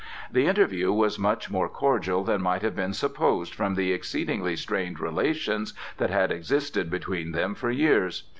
The 0.31 0.47
interview 0.47 0.91
was 0.91 1.19
much 1.19 1.51
more 1.51 1.69
cordial 1.69 2.23
than 2.23 2.41
might 2.41 2.63
have 2.63 2.75
been 2.75 2.91
supposed 2.95 3.53
from 3.53 3.75
the 3.75 3.93
exceedingly 3.93 4.55
strained 4.55 4.99
relations 4.99 5.75
that 5.97 6.09
had 6.09 6.31
existed 6.31 6.89
between 6.89 7.33
them 7.33 7.53
for 7.53 7.69
years. 7.69 8.23